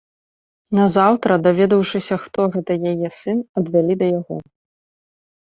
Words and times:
Назаўтра, 0.77 1.31
даведаўшыся, 1.49 2.15
хто 2.23 2.47
гэта 2.55 2.79
яе 2.95 3.09
сын, 3.19 3.37
адвялі 3.63 3.93
да 4.01 4.05
яго. 4.19 4.35